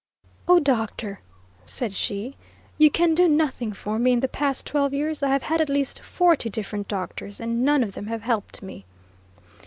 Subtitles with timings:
[0.47, 1.19] "O, Doctor,"
[1.63, 2.35] said she,
[2.79, 5.69] "you can do nothing for me; in the past twelve years I have had at
[5.69, 8.85] least forty different doctors, and none of them have helped me."